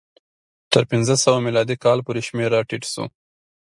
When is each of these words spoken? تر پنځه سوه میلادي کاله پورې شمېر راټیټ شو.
تر 0.73 0.83
پنځه 0.91 1.15
سوه 1.23 1.37
میلادي 1.45 1.75
کاله 1.83 2.01
پورې 2.07 2.21
شمېر 2.27 2.49
راټیټ 2.55 2.83
شو. 2.93 3.05